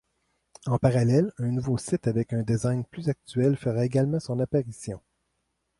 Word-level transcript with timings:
En 0.65 0.79
parallèle 0.79 1.31
un 1.37 1.51
nouveau 1.51 1.77
site 1.77 2.07
avec 2.07 2.33
un 2.33 2.41
design 2.41 2.83
plus 2.85 3.07
actuel 3.07 3.55
fera 3.55 3.85
également 3.85 4.19
son 4.19 4.39
apparition. 4.39 4.99